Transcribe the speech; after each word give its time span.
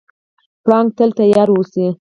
پړانګ 0.63 0.89
تل 0.97 1.09
تیار 1.19 1.49
اوسي. 1.53 1.87